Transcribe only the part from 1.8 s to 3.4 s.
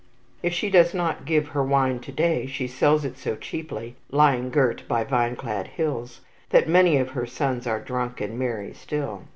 to day, she sells it so